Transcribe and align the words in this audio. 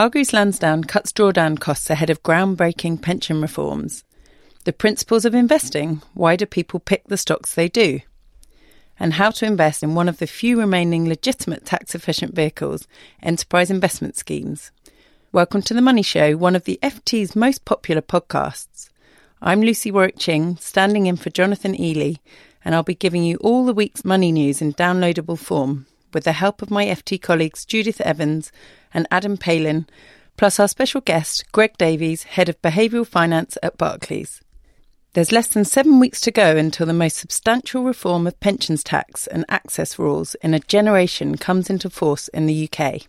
Hargreaves 0.00 0.32
Lansdown 0.32 0.84
cuts 0.84 1.12
drawdown 1.12 1.60
costs 1.60 1.90
ahead 1.90 2.08
of 2.08 2.22
groundbreaking 2.22 3.02
pension 3.02 3.42
reforms. 3.42 4.02
The 4.64 4.72
principles 4.72 5.26
of 5.26 5.34
investing 5.34 6.00
why 6.14 6.36
do 6.36 6.46
people 6.46 6.80
pick 6.80 7.04
the 7.04 7.18
stocks 7.18 7.52
they 7.52 7.68
do? 7.68 8.00
And 8.98 9.12
how 9.12 9.30
to 9.32 9.44
invest 9.44 9.82
in 9.82 9.94
one 9.94 10.08
of 10.08 10.16
the 10.16 10.26
few 10.26 10.58
remaining 10.58 11.06
legitimate 11.06 11.66
tax 11.66 11.94
efficient 11.94 12.34
vehicles, 12.34 12.88
enterprise 13.22 13.70
investment 13.70 14.16
schemes. 14.16 14.70
Welcome 15.32 15.60
to 15.60 15.74
The 15.74 15.82
Money 15.82 16.00
Show, 16.00 16.34
one 16.34 16.56
of 16.56 16.64
the 16.64 16.78
FT's 16.82 17.36
most 17.36 17.66
popular 17.66 18.00
podcasts. 18.00 18.88
I'm 19.42 19.60
Lucy 19.60 19.90
Warwick 19.90 20.18
Ching, 20.18 20.56
standing 20.56 21.08
in 21.08 21.16
for 21.16 21.28
Jonathan 21.28 21.74
Eley, 21.74 22.22
and 22.64 22.74
I'll 22.74 22.82
be 22.82 22.94
giving 22.94 23.22
you 23.22 23.36
all 23.42 23.66
the 23.66 23.74
week's 23.74 24.02
money 24.02 24.32
news 24.32 24.62
in 24.62 24.72
downloadable 24.72 25.38
form 25.38 25.84
with 26.14 26.24
the 26.24 26.32
help 26.32 26.62
of 26.62 26.70
my 26.70 26.86
FT 26.86 27.20
colleagues 27.20 27.66
Judith 27.66 28.00
Evans 28.00 28.50
and 28.92 29.06
Adam 29.10 29.36
Palin, 29.36 29.86
plus 30.36 30.58
our 30.58 30.68
special 30.68 31.00
guest, 31.00 31.44
Greg 31.52 31.76
Davies, 31.78 32.22
Head 32.24 32.48
of 32.48 32.60
Behavioural 32.62 33.06
Finance 33.06 33.58
at 33.62 33.76
Barclays. 33.76 34.40
There's 35.12 35.32
less 35.32 35.48
than 35.48 35.64
seven 35.64 35.98
weeks 35.98 36.20
to 36.20 36.30
go 36.30 36.56
until 36.56 36.86
the 36.86 36.92
most 36.92 37.16
substantial 37.16 37.82
reform 37.82 38.26
of 38.26 38.38
pensions 38.38 38.84
tax 38.84 39.26
and 39.26 39.44
access 39.48 39.98
rules 39.98 40.36
in 40.36 40.54
a 40.54 40.60
generation 40.60 41.36
comes 41.36 41.68
into 41.68 41.90
force 41.90 42.28
in 42.28 42.46
the 42.46 42.70
UK. 42.70 43.02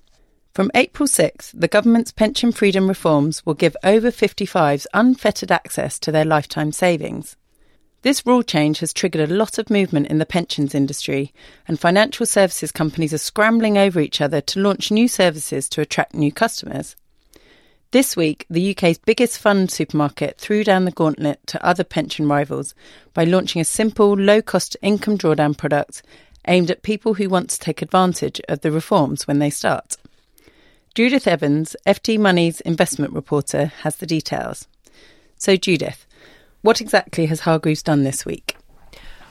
From 0.53 0.71
April 0.73 1.07
6th, 1.07 1.51
the 1.53 1.67
government's 1.67 2.11
pension 2.11 2.51
freedom 2.51 2.87
reforms 2.87 3.45
will 3.45 3.53
give 3.53 3.77
over 3.83 4.11
55s 4.11 4.87
unfettered 4.93 5.51
access 5.51 5.97
to 5.99 6.11
their 6.11 6.25
lifetime 6.25 6.71
savings. 6.71 7.37
This 8.03 8.25
rule 8.25 8.41
change 8.41 8.79
has 8.79 8.93
triggered 8.93 9.29
a 9.29 9.33
lot 9.33 9.59
of 9.59 9.69
movement 9.69 10.07
in 10.07 10.17
the 10.17 10.25
pensions 10.25 10.73
industry, 10.73 11.33
and 11.67 11.79
financial 11.79 12.25
services 12.25 12.71
companies 12.71 13.13
are 13.13 13.19
scrambling 13.19 13.77
over 13.77 13.99
each 13.99 14.21
other 14.21 14.41
to 14.41 14.59
launch 14.59 14.89
new 14.89 15.07
services 15.07 15.69
to 15.69 15.81
attract 15.81 16.15
new 16.15 16.31
customers. 16.31 16.95
This 17.91 18.15
week, 18.15 18.45
the 18.49 18.71
UK's 18.71 18.97
biggest 18.97 19.37
fund 19.37 19.69
supermarket 19.69 20.39
threw 20.39 20.63
down 20.63 20.85
the 20.85 20.91
gauntlet 20.91 21.45
to 21.47 21.63
other 21.63 21.83
pension 21.83 22.27
rivals 22.27 22.73
by 23.13 23.25
launching 23.25 23.61
a 23.61 23.65
simple, 23.65 24.13
low 24.13 24.41
cost 24.41 24.77
income 24.81 25.17
drawdown 25.17 25.55
product 25.55 26.01
aimed 26.47 26.71
at 26.71 26.83
people 26.83 27.13
who 27.13 27.29
want 27.29 27.49
to 27.51 27.59
take 27.59 27.81
advantage 27.81 28.41
of 28.49 28.61
the 28.61 28.71
reforms 28.71 29.27
when 29.27 29.39
they 29.39 29.49
start. 29.49 29.97
Judith 30.95 31.27
Evans, 31.27 31.75
FT 31.85 32.17
Money's 32.17 32.61
investment 32.61 33.13
reporter, 33.13 33.65
has 33.65 33.97
the 33.97 34.07
details. 34.07 34.67
So, 35.37 35.55
Judith, 35.55 36.05
what 36.61 36.81
exactly 36.81 37.25
has 37.25 37.41
Hargreaves 37.41 37.83
done 37.83 38.03
this 38.03 38.25
week? 38.25 38.55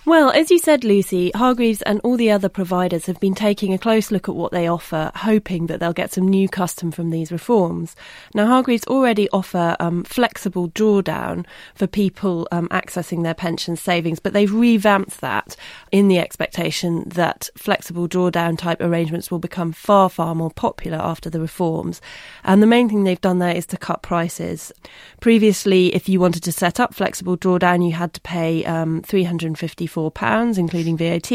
Well, 0.06 0.30
as 0.30 0.50
you 0.50 0.58
said, 0.58 0.82
Lucy, 0.82 1.30
Hargreaves 1.34 1.82
and 1.82 2.00
all 2.02 2.16
the 2.16 2.30
other 2.30 2.48
providers 2.48 3.04
have 3.04 3.20
been 3.20 3.34
taking 3.34 3.74
a 3.74 3.78
close 3.78 4.10
look 4.10 4.30
at 4.30 4.34
what 4.34 4.50
they 4.50 4.66
offer, 4.66 5.12
hoping 5.14 5.66
that 5.66 5.78
they'll 5.78 5.92
get 5.92 6.14
some 6.14 6.26
new 6.26 6.48
custom 6.48 6.90
from 6.90 7.10
these 7.10 7.30
reforms. 7.30 7.94
Now, 8.34 8.46
Hargreaves 8.46 8.86
already 8.86 9.28
offer 9.28 9.76
um, 9.78 10.02
flexible 10.04 10.70
drawdown 10.70 11.44
for 11.74 11.86
people 11.86 12.48
um, 12.50 12.66
accessing 12.68 13.24
their 13.24 13.34
pension 13.34 13.76
savings, 13.76 14.20
but 14.20 14.32
they've 14.32 14.52
revamped 14.52 15.20
that 15.20 15.54
in 15.92 16.08
the 16.08 16.18
expectation 16.18 17.04
that 17.10 17.50
flexible 17.54 18.08
drawdown 18.08 18.56
type 18.56 18.80
arrangements 18.80 19.30
will 19.30 19.38
become 19.38 19.70
far, 19.70 20.08
far 20.08 20.34
more 20.34 20.50
popular 20.50 20.98
after 20.98 21.28
the 21.28 21.40
reforms. 21.40 22.00
And 22.42 22.62
the 22.62 22.66
main 22.66 22.88
thing 22.88 23.04
they've 23.04 23.20
done 23.20 23.38
there 23.38 23.54
is 23.54 23.66
to 23.66 23.76
cut 23.76 24.00
prices. 24.00 24.72
Previously, 25.20 25.94
if 25.94 26.08
you 26.08 26.20
wanted 26.20 26.42
to 26.44 26.52
set 26.52 26.80
up 26.80 26.94
flexible 26.94 27.36
drawdown, 27.36 27.84
you 27.84 27.92
had 27.92 28.14
to 28.14 28.20
pay 28.22 28.64
um, 28.64 29.02
350 29.02 29.90
£54, 30.08 30.56
including 30.56 30.96
VAT. 30.96 31.30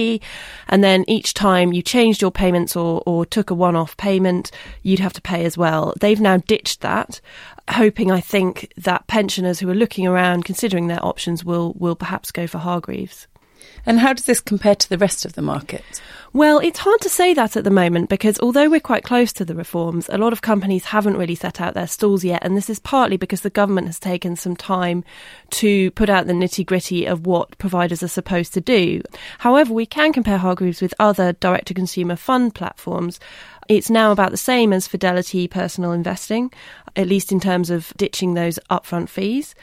And 0.67 0.83
then 0.83 1.03
each 1.07 1.33
time 1.33 1.73
you 1.73 1.81
changed 1.81 2.21
your 2.21 2.31
payments 2.31 2.75
or, 2.75 3.03
or 3.05 3.25
took 3.25 3.49
a 3.49 3.53
one 3.53 3.75
off 3.75 3.97
payment, 3.97 4.51
you'd 4.81 4.99
have 4.99 5.13
to 5.13 5.21
pay 5.21 5.45
as 5.45 5.57
well. 5.57 5.93
They've 5.99 6.21
now 6.21 6.37
ditched 6.37 6.81
that, 6.81 7.21
hoping, 7.69 8.11
I 8.11 8.21
think, 8.21 8.71
that 8.77 9.07
pensioners 9.07 9.59
who 9.59 9.69
are 9.69 9.75
looking 9.75 10.07
around, 10.07 10.45
considering 10.45 10.87
their 10.87 11.05
options, 11.05 11.43
will, 11.43 11.73
will 11.77 11.95
perhaps 11.95 12.31
go 12.31 12.47
for 12.47 12.59
Hargreaves. 12.59 13.27
And 13.85 13.99
how 13.99 14.13
does 14.13 14.25
this 14.25 14.39
compare 14.39 14.75
to 14.75 14.89
the 14.89 14.97
rest 14.97 15.25
of 15.25 15.33
the 15.33 15.41
market? 15.41 15.83
Well, 16.33 16.59
it's 16.59 16.79
hard 16.79 16.99
to 16.99 17.09
say 17.09 17.33
that 17.33 17.55
at 17.55 17.63
the 17.63 17.69
moment 17.69 18.09
because 18.09 18.37
although 18.41 18.69
we're 18.69 18.81
quite 18.81 19.05
close 19.05 19.31
to 19.33 19.45
the 19.45 19.55
reforms, 19.55 20.09
a 20.09 20.17
lot 20.17 20.33
of 20.33 20.41
companies 20.41 20.83
haven't 20.83 21.15
really 21.15 21.35
set 21.35 21.61
out 21.61 21.75
their 21.75 21.87
stalls 21.87 22.25
yet. 22.25 22.43
And 22.43 22.57
this 22.57 22.69
is 22.69 22.77
partly 22.77 23.15
because 23.15 23.39
the 23.39 23.49
government 23.49 23.87
has 23.87 23.99
taken 23.99 24.35
some 24.35 24.55
time 24.55 25.05
to 25.51 25.91
put 25.91 26.09
out 26.09 26.27
the 26.27 26.33
nitty 26.33 26.65
gritty 26.65 27.05
of 27.05 27.25
what 27.25 27.57
providers 27.57 28.03
are 28.03 28.09
supposed 28.09 28.53
to 28.55 28.59
do. 28.59 29.01
However, 29.39 29.73
we 29.73 29.85
can 29.85 30.11
compare 30.11 30.37
Hargreaves 30.37 30.81
with 30.81 30.93
other 30.99 31.31
direct 31.33 31.67
to 31.67 31.73
consumer 31.73 32.17
fund 32.17 32.53
platforms. 32.53 33.19
It's 33.69 33.89
now 33.89 34.11
about 34.11 34.31
the 34.31 34.37
same 34.37 34.73
as 34.73 34.87
Fidelity 34.87 35.47
personal 35.47 35.91
investing, 35.91 36.51
at 36.97 37.07
least 37.07 37.31
in 37.31 37.39
terms 37.39 37.69
of 37.69 37.93
ditching 37.97 38.33
those 38.33 38.59
upfront 38.69 39.07
fees. 39.07 39.55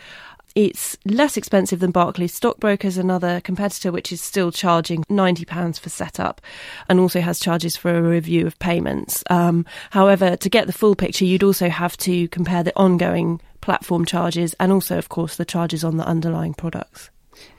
It's 0.55 0.99
less 1.07 1.37
expensive 1.37 1.81
than 1.81 1.93
Barclays 1.93 2.35
Stockbrokers, 2.35 2.99
another 2.99 3.41
competitor, 3.41 3.91
which 3.91 4.13
is 4.13 4.21
still 4.21 4.53
charging 4.53 5.03
£90 5.05 5.81
for 5.81 5.89
setup 5.89 6.41
and 6.89 7.01
also 7.01 7.21
has 7.21 7.41
charges 7.41 7.77
for 7.77 7.97
a 7.97 8.03
review 8.03 8.47
of 8.47 8.59
payments. 8.59 9.25
Um, 9.31 9.65
however, 9.91 10.37
to 10.37 10.51
get 10.51 10.67
the 10.67 10.73
full 10.73 10.95
picture, 10.95 11.25
you'd 11.25 11.43
also 11.43 11.69
have 11.69 11.97
to 11.99 12.29
compare 12.29 12.63
the 12.63 12.77
ongoing 12.77 13.41
platform 13.63 14.05
charges 14.05 14.55
and 14.61 14.73
also, 14.73 14.99
of 14.99 15.09
course, 15.09 15.37
the 15.37 15.45
charges 15.45 15.85
on 15.85 15.97
the 15.97 16.07
underlying 16.07 16.53
products. 16.55 17.11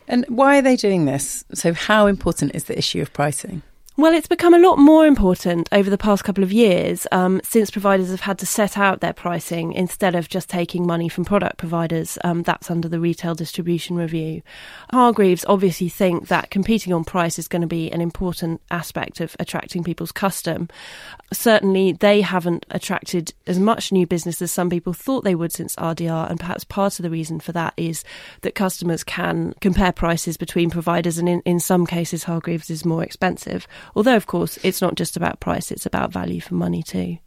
And 0.07 0.25
why 0.27 0.59
are 0.59 0.61
they 0.61 0.75
doing 0.75 1.05
this? 1.05 1.45
So, 1.53 1.73
how 1.73 2.07
important 2.07 2.53
is 2.53 2.65
the 2.65 2.77
issue 2.77 3.01
of 3.01 3.13
pricing? 3.13 3.63
Well, 3.95 4.15
it's 4.15 4.27
become 4.27 4.55
a 4.55 4.59
lot 4.59 4.79
more 4.79 5.05
important 5.05 5.69
over 5.71 5.87
the 5.87 5.99
past 5.99 6.23
couple 6.23 6.43
of 6.43 6.51
years 6.51 7.05
um, 7.11 7.39
since 7.43 7.69
providers 7.69 8.09
have 8.09 8.21
had 8.21 8.39
to 8.39 8.45
set 8.47 8.75
out 8.75 9.01
their 9.01 9.13
pricing 9.13 9.71
instead 9.73 10.15
of 10.15 10.27
just 10.27 10.49
taking 10.49 10.87
money 10.87 11.07
from 11.07 11.25
product 11.25 11.57
providers. 11.57 12.17
Um, 12.23 12.41
that's 12.41 12.71
under 12.71 12.89
the 12.89 12.99
Retail 12.99 13.35
Distribution 13.35 13.95
Review. 13.95 14.41
Hargreaves 14.91 15.45
obviously 15.47 15.89
think 15.89 16.27
that 16.29 16.49
competing 16.49 16.91
on 16.91 17.03
price 17.03 17.37
is 17.37 17.47
going 17.47 17.61
to 17.61 17.67
be 17.67 17.91
an 17.91 18.01
important 18.01 18.61
aspect 18.71 19.21
of 19.21 19.35
attracting 19.39 19.83
people's 19.83 20.11
custom. 20.11 20.69
Certainly, 21.31 21.93
they 21.93 22.21
haven't 22.21 22.65
attracted 22.71 23.35
as 23.45 23.59
much 23.59 23.91
new 23.91 24.07
business 24.07 24.41
as 24.41 24.51
some 24.51 24.71
people 24.71 24.93
thought 24.93 25.23
they 25.23 25.35
would 25.35 25.51
since 25.51 25.75
RDR, 25.75 26.31
and 26.31 26.39
perhaps 26.39 26.63
part 26.63 26.97
of 26.97 27.03
the 27.03 27.11
reason 27.11 27.39
for 27.39 27.51
that 27.51 27.75
is 27.77 28.03
that 28.41 28.55
customers 28.55 29.03
can 29.03 29.53
compare 29.61 29.91
prices 29.91 30.35
between 30.35 30.71
providers, 30.71 31.19
and 31.19 31.29
in, 31.29 31.41
in 31.41 31.59
some 31.59 31.85
cases, 31.85 32.23
Hargreaves 32.23 32.71
is 32.71 32.85
more 32.85 33.03
expensive. 33.03 33.67
Although, 33.95 34.15
of 34.15 34.27
course, 34.27 34.57
it's 34.63 34.81
not 34.81 34.95
just 34.95 35.15
about 35.17 35.39
price, 35.39 35.71
it's 35.71 35.85
about 35.85 36.11
value 36.11 36.41
for 36.41 36.55
money 36.55 36.83
too. 36.83 37.17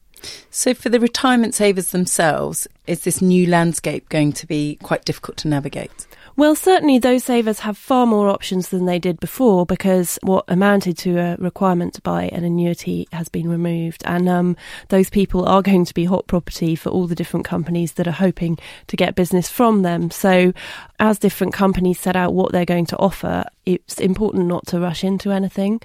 So, 0.51 0.75
for 0.75 0.89
the 0.89 1.01
retirement 1.01 1.55
savers 1.55 1.91
themselves, 1.91 2.67
is 2.87 3.01
this 3.01 3.21
new 3.21 3.47
landscape 3.47 4.09
going 4.09 4.33
to 4.35 4.47
be 4.47 4.79
quite 4.83 5.05
difficult 5.05 5.37
to 5.39 5.49
navigate? 5.49 6.07
Well, 6.39 6.55
certainly 6.55 6.99
those 6.99 7.25
savers 7.25 7.61
have 7.61 7.79
far 7.79 8.05
more 8.05 8.29
options 8.29 8.69
than 8.69 8.85
they 8.85 8.99
did 8.99 9.19
before 9.21 9.65
because 9.65 10.19
what 10.23 10.45
amounted 10.49 10.99
to 10.99 11.17
a 11.17 11.37
requirement 11.37 11.95
to 11.95 12.03
buy 12.03 12.25
an 12.25 12.45
annuity 12.45 13.09
has 13.11 13.31
been 13.31 13.49
removed. 13.49 14.03
And 14.05 14.29
um, 14.29 14.55
those 14.91 15.09
people 15.09 15.47
are 15.47 15.63
going 15.63 15.87
to 15.87 15.95
be 15.95 16.05
hot 16.05 16.27
property 16.27 16.77
for 16.77 16.91
all 16.91 17.07
the 17.07 17.15
different 17.15 17.47
companies 17.47 17.93
that 17.93 18.07
are 18.07 18.11
hoping 18.11 18.59
to 18.89 18.97
get 18.99 19.15
business 19.15 19.49
from 19.49 19.81
them. 19.81 20.11
So, 20.11 20.53
as 21.01 21.19
different 21.19 21.55
companies 21.55 22.01
set 22.01 22.17
out 22.17 22.35
what 22.35 22.53
they're 22.53 22.67
going 22.67 22.87
to 22.87 22.99
offer, 22.99 23.45
it's 23.65 23.99
important 23.99 24.45
not 24.45 24.67
to 24.67 24.79
rush 24.79 25.05
into 25.05 25.31
anything 25.31 25.81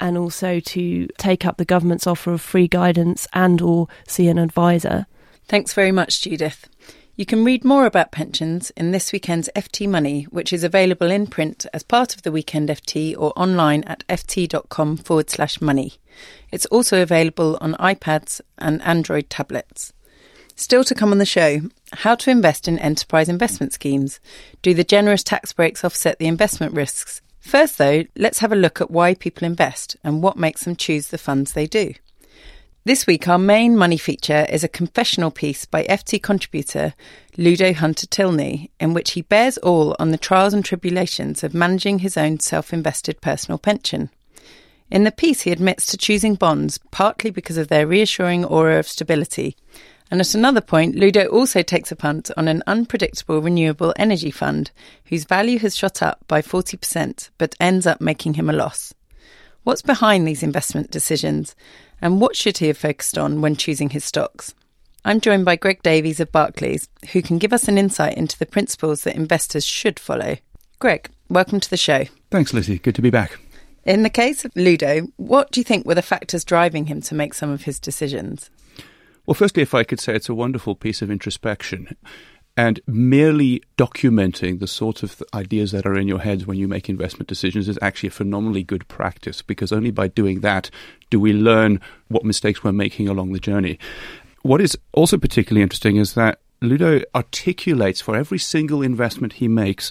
and 0.00 0.18
also 0.18 0.60
to 0.60 1.06
take 1.16 1.46
up 1.46 1.56
the 1.56 1.64
government's 1.64 2.06
offer 2.06 2.34
of 2.34 2.42
free 2.42 2.68
guidance 2.68 3.26
and 3.32 3.62
or 3.62 3.88
see 4.06 4.28
an 4.28 4.36
advisor. 4.36 5.06
Thanks 5.48 5.72
very 5.72 5.92
much, 5.92 6.20
Judith. 6.20 6.68
You 7.16 7.24
can 7.24 7.44
read 7.44 7.64
more 7.64 7.86
about 7.86 8.10
pensions 8.10 8.70
in 8.70 8.90
this 8.90 9.12
weekend's 9.12 9.48
FT 9.54 9.88
Money, 9.88 10.24
which 10.30 10.52
is 10.52 10.64
available 10.64 11.12
in 11.12 11.28
print 11.28 11.64
as 11.72 11.84
part 11.84 12.16
of 12.16 12.22
the 12.22 12.32
Weekend 12.32 12.68
FT 12.68 13.14
or 13.16 13.32
online 13.36 13.84
at 13.84 14.04
ft.com 14.08 14.96
forward 14.96 15.30
slash 15.30 15.60
money. 15.60 15.92
It's 16.50 16.66
also 16.66 17.00
available 17.02 17.56
on 17.60 17.74
iPads 17.74 18.40
and 18.58 18.82
Android 18.82 19.30
tablets. 19.30 19.92
Still 20.56 20.82
to 20.82 20.94
come 20.96 21.12
on 21.12 21.18
the 21.18 21.24
show, 21.24 21.60
how 21.92 22.16
to 22.16 22.32
invest 22.32 22.66
in 22.66 22.80
enterprise 22.80 23.28
investment 23.28 23.72
schemes. 23.72 24.18
Do 24.60 24.74
the 24.74 24.82
generous 24.82 25.22
tax 25.22 25.52
breaks 25.52 25.84
offset 25.84 26.18
the 26.18 26.26
investment 26.26 26.74
risks? 26.74 27.22
First, 27.38 27.78
though, 27.78 28.06
let's 28.16 28.40
have 28.40 28.50
a 28.50 28.56
look 28.56 28.80
at 28.80 28.90
why 28.90 29.14
people 29.14 29.46
invest 29.46 29.96
and 30.02 30.20
what 30.20 30.36
makes 30.36 30.64
them 30.64 30.74
choose 30.74 31.08
the 31.08 31.18
funds 31.18 31.52
they 31.52 31.68
do. 31.68 31.94
This 32.86 33.06
week, 33.06 33.26
our 33.28 33.38
main 33.38 33.78
money 33.78 33.96
feature 33.96 34.44
is 34.50 34.62
a 34.62 34.68
confessional 34.68 35.30
piece 35.30 35.64
by 35.64 35.84
FT 35.84 36.22
contributor 36.22 36.92
Ludo 37.38 37.72
Hunter 37.72 38.06
Tilney, 38.06 38.70
in 38.78 38.92
which 38.92 39.12
he 39.12 39.22
bears 39.22 39.56
all 39.56 39.96
on 39.98 40.10
the 40.10 40.18
trials 40.18 40.52
and 40.52 40.62
tribulations 40.62 41.42
of 41.42 41.54
managing 41.54 42.00
his 42.00 42.18
own 42.18 42.40
self 42.40 42.74
invested 42.74 43.22
personal 43.22 43.56
pension. 43.56 44.10
In 44.90 45.04
the 45.04 45.10
piece, 45.10 45.40
he 45.40 45.50
admits 45.50 45.86
to 45.86 45.96
choosing 45.96 46.34
bonds 46.34 46.78
partly 46.90 47.30
because 47.30 47.56
of 47.56 47.68
their 47.68 47.86
reassuring 47.86 48.44
aura 48.44 48.78
of 48.78 48.86
stability. 48.86 49.56
And 50.10 50.20
at 50.20 50.34
another 50.34 50.60
point, 50.60 50.94
Ludo 50.94 51.24
also 51.28 51.62
takes 51.62 51.90
a 51.90 51.96
punt 51.96 52.30
on 52.36 52.48
an 52.48 52.62
unpredictable 52.66 53.40
renewable 53.40 53.94
energy 53.96 54.30
fund 54.30 54.72
whose 55.06 55.24
value 55.24 55.58
has 55.60 55.74
shot 55.74 56.02
up 56.02 56.20
by 56.28 56.42
40% 56.42 57.30
but 57.38 57.56
ends 57.58 57.86
up 57.86 58.02
making 58.02 58.34
him 58.34 58.50
a 58.50 58.52
loss. 58.52 58.92
What's 59.62 59.80
behind 59.80 60.28
these 60.28 60.42
investment 60.42 60.90
decisions? 60.90 61.56
And 62.04 62.20
what 62.20 62.36
should 62.36 62.58
he 62.58 62.66
have 62.66 62.76
focused 62.76 63.16
on 63.16 63.40
when 63.40 63.56
choosing 63.56 63.88
his 63.88 64.04
stocks? 64.04 64.54
I'm 65.06 65.22
joined 65.22 65.46
by 65.46 65.56
Greg 65.56 65.82
Davies 65.82 66.20
of 66.20 66.30
Barclays, 66.30 66.86
who 67.12 67.22
can 67.22 67.38
give 67.38 67.54
us 67.54 67.66
an 67.66 67.78
insight 67.78 68.18
into 68.18 68.38
the 68.38 68.44
principles 68.44 69.04
that 69.04 69.16
investors 69.16 69.64
should 69.64 69.98
follow. 69.98 70.36
Greg, 70.80 71.08
welcome 71.30 71.60
to 71.60 71.70
the 71.70 71.78
show. 71.78 72.04
Thanks, 72.30 72.52
Lizzie. 72.52 72.78
Good 72.78 72.94
to 72.96 73.00
be 73.00 73.08
back. 73.08 73.38
In 73.86 74.02
the 74.02 74.10
case 74.10 74.44
of 74.44 74.54
Ludo, 74.54 75.08
what 75.16 75.50
do 75.50 75.60
you 75.60 75.64
think 75.64 75.86
were 75.86 75.94
the 75.94 76.02
factors 76.02 76.44
driving 76.44 76.84
him 76.84 77.00
to 77.00 77.14
make 77.14 77.32
some 77.32 77.48
of 77.48 77.62
his 77.62 77.80
decisions? 77.80 78.50
Well, 79.24 79.34
firstly, 79.34 79.62
if 79.62 79.72
I 79.72 79.82
could 79.82 79.98
say 79.98 80.14
it's 80.14 80.28
a 80.28 80.34
wonderful 80.34 80.74
piece 80.74 81.00
of 81.00 81.10
introspection. 81.10 81.96
And 82.56 82.80
merely 82.86 83.62
documenting 83.76 84.60
the 84.60 84.68
sort 84.68 85.02
of 85.02 85.20
ideas 85.34 85.72
that 85.72 85.86
are 85.86 85.98
in 85.98 86.06
your 86.06 86.20
heads 86.20 86.46
when 86.46 86.56
you 86.56 86.68
make 86.68 86.88
investment 86.88 87.28
decisions 87.28 87.68
is 87.68 87.78
actually 87.82 88.08
a 88.08 88.12
phenomenally 88.12 88.62
good 88.62 88.86
practice 88.86 89.42
because 89.42 89.72
only 89.72 89.90
by 89.90 90.06
doing 90.06 90.40
that 90.40 90.70
do 91.10 91.18
we 91.18 91.32
learn 91.32 91.80
what 92.08 92.24
mistakes 92.24 92.62
we're 92.62 92.70
making 92.70 93.08
along 93.08 93.32
the 93.32 93.40
journey. 93.40 93.78
What 94.42 94.60
is 94.60 94.78
also 94.92 95.18
particularly 95.18 95.62
interesting 95.62 95.96
is 95.96 96.14
that 96.14 96.38
Ludo 96.60 97.00
articulates 97.14 98.00
for 98.00 98.14
every 98.16 98.38
single 98.38 98.82
investment 98.82 99.34
he 99.34 99.48
makes 99.48 99.90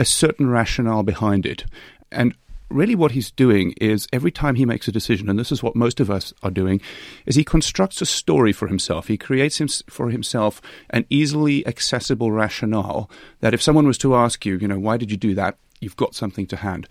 a 0.00 0.04
certain 0.04 0.48
rationale 0.48 1.02
behind 1.02 1.46
it. 1.46 1.64
And 2.10 2.34
really 2.70 2.94
what 2.94 3.12
he's 3.12 3.30
doing 3.30 3.74
is 3.80 4.06
every 4.12 4.30
time 4.30 4.54
he 4.54 4.64
makes 4.64 4.88
a 4.88 4.92
decision, 4.92 5.28
and 5.28 5.38
this 5.38 5.52
is 5.52 5.62
what 5.62 5.76
most 5.76 6.00
of 6.00 6.10
us 6.10 6.32
are 6.42 6.50
doing, 6.50 6.80
is 7.26 7.36
he 7.36 7.44
constructs 7.44 8.00
a 8.00 8.06
story 8.06 8.52
for 8.52 8.68
himself. 8.68 9.08
He 9.08 9.18
creates 9.18 9.60
him, 9.60 9.68
for 9.88 10.10
himself 10.10 10.62
an 10.90 11.04
easily 11.10 11.66
accessible 11.66 12.32
rationale 12.32 13.10
that 13.40 13.54
if 13.54 13.62
someone 13.62 13.86
was 13.86 13.98
to 13.98 14.14
ask 14.14 14.46
you, 14.46 14.56
you 14.56 14.68
know, 14.68 14.78
why 14.78 14.96
did 14.96 15.10
you 15.10 15.16
do 15.16 15.34
that? 15.34 15.58
You've 15.80 15.96
got 15.96 16.14
something 16.14 16.46
to 16.46 16.56
hand. 16.56 16.88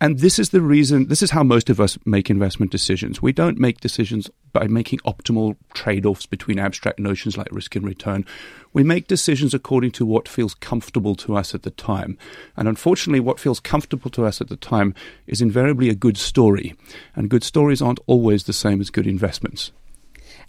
And 0.00 0.20
this 0.20 0.38
is 0.38 0.50
the 0.50 0.60
reason, 0.60 1.08
this 1.08 1.22
is 1.22 1.32
how 1.32 1.42
most 1.42 1.68
of 1.70 1.80
us 1.80 1.98
make 2.04 2.30
investment 2.30 2.70
decisions. 2.70 3.20
We 3.20 3.32
don't 3.32 3.58
make 3.58 3.80
decisions 3.80 4.30
by 4.52 4.68
making 4.68 5.00
optimal 5.00 5.56
trade 5.74 6.06
offs 6.06 6.24
between 6.24 6.60
abstract 6.60 7.00
notions 7.00 7.36
like 7.36 7.48
risk 7.50 7.74
and 7.74 7.84
return. 7.84 8.24
We 8.72 8.84
make 8.84 9.08
decisions 9.08 9.54
according 9.54 9.90
to 9.92 10.06
what 10.06 10.28
feels 10.28 10.54
comfortable 10.54 11.16
to 11.16 11.36
us 11.36 11.52
at 11.52 11.64
the 11.64 11.72
time. 11.72 12.16
And 12.56 12.68
unfortunately, 12.68 13.20
what 13.20 13.40
feels 13.40 13.58
comfortable 13.58 14.10
to 14.10 14.24
us 14.24 14.40
at 14.40 14.48
the 14.48 14.56
time 14.56 14.94
is 15.26 15.42
invariably 15.42 15.88
a 15.88 15.96
good 15.96 16.16
story. 16.16 16.76
And 17.16 17.28
good 17.28 17.42
stories 17.42 17.82
aren't 17.82 18.00
always 18.06 18.44
the 18.44 18.52
same 18.52 18.80
as 18.80 18.90
good 18.90 19.06
investments. 19.06 19.72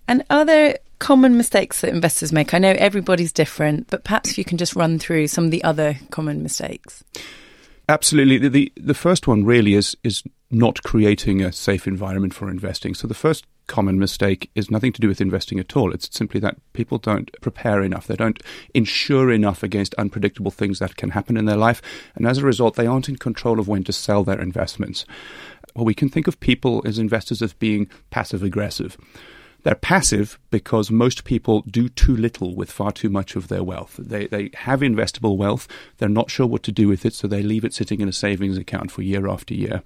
And 0.07 0.23
are 0.29 0.45
there 0.45 0.77
common 0.99 1.37
mistakes 1.37 1.81
that 1.81 1.93
investors 1.93 2.31
make? 2.31 2.53
I 2.53 2.59
know 2.59 2.75
everybody's 2.77 3.31
different, 3.31 3.87
but 3.89 4.03
perhaps 4.03 4.29
if 4.31 4.37
you 4.37 4.45
can 4.45 4.59
just 4.59 4.75
run 4.75 4.99
through 4.99 5.27
some 5.27 5.45
of 5.45 5.51
the 5.51 5.63
other 5.63 5.97
common 6.11 6.43
mistakes. 6.43 7.03
Absolutely. 7.89 8.37
The, 8.37 8.49
the, 8.49 8.73
the 8.77 8.93
first 8.93 9.27
one 9.27 9.43
really 9.43 9.73
is 9.73 9.97
is 10.03 10.21
not 10.51 10.83
creating 10.83 11.41
a 11.41 11.51
safe 11.51 11.87
environment 11.87 12.35
for 12.35 12.47
investing. 12.47 12.93
So 12.93 13.07
the 13.07 13.15
first 13.15 13.45
common 13.65 13.97
mistake 13.97 14.51
is 14.53 14.69
nothing 14.69 14.93
to 14.93 15.01
do 15.01 15.07
with 15.07 15.19
investing 15.19 15.59
at 15.59 15.75
all. 15.75 15.91
It's 15.91 16.15
simply 16.15 16.39
that 16.41 16.57
people 16.73 16.99
don't 16.99 17.31
prepare 17.41 17.81
enough. 17.81 18.05
They 18.05 18.15
don't 18.15 18.41
insure 18.75 19.31
enough 19.31 19.63
against 19.63 19.95
unpredictable 19.95 20.51
things 20.51 20.77
that 20.79 20.97
can 20.97 21.09
happen 21.09 21.35
in 21.35 21.45
their 21.45 21.57
life. 21.57 21.81
And 22.13 22.27
as 22.27 22.37
a 22.37 22.45
result, 22.45 22.75
they 22.75 22.85
aren't 22.85 23.09
in 23.09 23.15
control 23.15 23.59
of 23.59 23.67
when 23.67 23.83
to 23.85 23.93
sell 23.93 24.23
their 24.23 24.39
investments. 24.39 25.05
Well, 25.75 25.85
we 25.85 25.95
can 25.95 26.09
think 26.09 26.27
of 26.27 26.39
people 26.39 26.83
as 26.85 26.99
investors 26.99 27.41
as 27.41 27.53
being 27.53 27.89
passive 28.11 28.43
aggressive. 28.43 28.97
They're 29.63 29.75
passive 29.75 30.39
because 30.51 30.89
most 30.89 31.25
people 31.25 31.63
do 31.69 31.89
too 31.89 32.15
little 32.15 32.55
with 32.55 32.71
far 32.71 32.91
too 32.91 33.09
much 33.09 33.35
of 33.35 33.49
their 33.49 33.63
wealth. 33.63 33.95
They, 33.99 34.27
they 34.27 34.51
have 34.53 34.79
investable 34.79 35.37
wealth, 35.37 35.67
they're 35.97 36.09
not 36.09 36.31
sure 36.31 36.47
what 36.47 36.63
to 36.63 36.71
do 36.71 36.87
with 36.87 37.05
it, 37.05 37.13
so 37.13 37.27
they 37.27 37.43
leave 37.43 37.65
it 37.65 37.73
sitting 37.73 37.99
in 37.99 38.07
a 38.07 38.13
savings 38.13 38.57
account 38.57 38.91
for 38.91 39.01
year 39.01 39.27
after 39.27 39.53
year. 39.53 39.83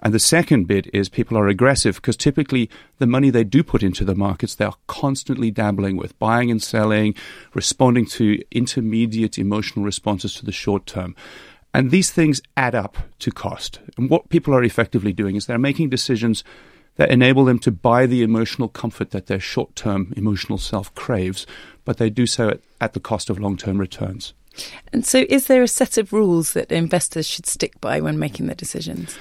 And 0.00 0.12
the 0.12 0.18
second 0.18 0.66
bit 0.66 0.88
is 0.92 1.08
people 1.08 1.38
are 1.38 1.48
aggressive 1.48 1.96
because 1.96 2.16
typically 2.16 2.68
the 2.98 3.06
money 3.06 3.30
they 3.30 3.44
do 3.44 3.62
put 3.62 3.82
into 3.82 4.04
the 4.04 4.14
markets, 4.14 4.54
they 4.54 4.66
are 4.66 4.76
constantly 4.86 5.50
dabbling 5.50 5.96
with 5.96 6.18
buying 6.18 6.50
and 6.50 6.62
selling, 6.62 7.14
responding 7.54 8.04
to 8.06 8.42
intermediate 8.50 9.38
emotional 9.38 9.84
responses 9.84 10.34
to 10.34 10.44
the 10.44 10.52
short 10.52 10.84
term. 10.84 11.16
And 11.72 11.90
these 11.90 12.10
things 12.10 12.42
add 12.56 12.74
up 12.74 12.96
to 13.20 13.30
cost. 13.30 13.80
And 13.96 14.10
what 14.10 14.28
people 14.28 14.54
are 14.54 14.62
effectively 14.62 15.12
doing 15.12 15.36
is 15.36 15.46
they're 15.46 15.58
making 15.58 15.90
decisions 15.90 16.44
that 16.96 17.10
enable 17.10 17.44
them 17.44 17.58
to 17.60 17.70
buy 17.70 18.06
the 18.06 18.22
emotional 18.22 18.68
comfort 18.68 19.10
that 19.10 19.26
their 19.26 19.40
short 19.40 19.76
term 19.76 20.12
emotional 20.16 20.58
self 20.58 20.94
craves, 20.94 21.46
but 21.84 21.98
they 21.98 22.10
do 22.10 22.26
so 22.26 22.48
at, 22.48 22.60
at 22.80 22.92
the 22.92 23.00
cost 23.00 23.30
of 23.30 23.38
long 23.38 23.56
term 23.56 23.78
returns. 23.78 24.34
And 24.92 25.04
so, 25.04 25.24
is 25.28 25.46
there 25.46 25.62
a 25.62 25.68
set 25.68 25.98
of 25.98 26.12
rules 26.12 26.54
that 26.54 26.72
investors 26.72 27.26
should 27.26 27.46
stick 27.46 27.80
by 27.80 28.00
when 28.00 28.18
making 28.18 28.46
their 28.46 28.54
decisions? 28.54 29.16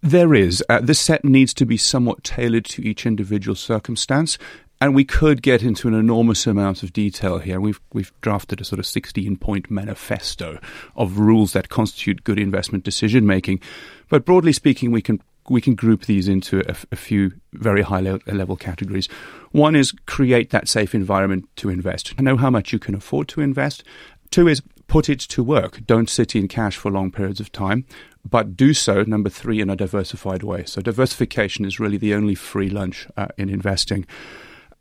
There 0.00 0.34
is. 0.34 0.62
Uh, 0.68 0.80
this 0.80 1.00
set 1.00 1.24
needs 1.24 1.52
to 1.54 1.66
be 1.66 1.76
somewhat 1.76 2.22
tailored 2.22 2.64
to 2.66 2.82
each 2.82 3.04
individual 3.04 3.56
circumstance. 3.56 4.38
And 4.80 4.94
we 4.94 5.04
could 5.04 5.42
get 5.42 5.64
into 5.64 5.88
an 5.88 5.94
enormous 5.94 6.46
amount 6.46 6.84
of 6.84 6.92
detail 6.92 7.38
here. 7.38 7.60
We've 7.60 7.80
we've 7.92 8.12
drafted 8.20 8.60
a 8.60 8.64
sort 8.64 8.78
of 8.78 8.86
16 8.86 9.36
point 9.38 9.70
manifesto 9.70 10.60
of 10.94 11.18
rules 11.18 11.52
that 11.52 11.68
constitute 11.68 12.22
good 12.22 12.38
investment 12.38 12.84
decision 12.84 13.26
making. 13.26 13.60
But 14.08 14.24
broadly 14.24 14.52
speaking, 14.52 14.92
we 14.92 15.02
can 15.02 15.20
we 15.50 15.60
can 15.60 15.74
group 15.74 16.06
these 16.06 16.28
into 16.28 16.60
a, 16.68 16.76
a 16.92 16.96
few 16.96 17.32
very 17.52 17.82
high 17.82 18.00
level 18.00 18.56
categories. 18.56 19.08
One 19.52 19.74
is 19.74 19.92
create 20.06 20.50
that 20.50 20.68
safe 20.68 20.94
environment 20.94 21.48
to 21.56 21.70
invest. 21.70 22.18
Know 22.20 22.36
how 22.36 22.50
much 22.50 22.72
you 22.72 22.78
can 22.78 22.94
afford 22.94 23.28
to 23.28 23.40
invest. 23.40 23.84
Two 24.30 24.48
is 24.48 24.62
put 24.86 25.08
it 25.08 25.20
to 25.20 25.42
work. 25.42 25.84
Don't 25.86 26.10
sit 26.10 26.34
in 26.34 26.48
cash 26.48 26.76
for 26.76 26.90
long 26.90 27.10
periods 27.10 27.40
of 27.40 27.52
time, 27.52 27.84
but 28.28 28.56
do 28.56 28.74
so, 28.74 29.02
number 29.02 29.30
three, 29.30 29.60
in 29.60 29.70
a 29.70 29.76
diversified 29.76 30.42
way. 30.42 30.64
So, 30.64 30.80
diversification 30.80 31.64
is 31.64 31.78
really 31.78 31.96
the 31.96 32.14
only 32.14 32.34
free 32.34 32.68
lunch 32.68 33.06
uh, 33.16 33.28
in 33.36 33.48
investing. 33.48 34.06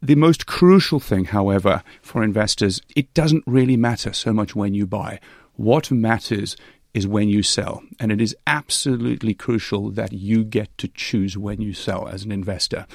The 0.01 0.15
most 0.15 0.45
crucial 0.45 0.99
thing, 0.99 1.25
however, 1.25 1.83
for 2.01 2.23
investors, 2.23 2.81
it 2.95 3.13
doesn't 3.13 3.43
really 3.47 3.77
matter 3.77 4.13
so 4.13 4.31
much 4.31 4.55
when 4.55 4.73
you 4.73 4.85
buy. 4.85 5.19
What 5.53 5.89
matters 5.91 6.55
is 6.97 7.07
when 7.07 7.29
you 7.29 7.43
sell. 7.43 7.83
And 7.99 8.11
it 8.11 8.19
is 8.19 8.35
absolutely 8.47 9.35
crucial 9.35 9.91
that 9.91 10.13
you 10.13 10.43
get 10.43 10.75
to 10.79 10.87
choose 10.87 11.37
when 11.37 11.61
you 11.61 11.73
sell 11.73 12.07
as 12.07 12.23
an 12.23 12.31
investor. 12.31 12.87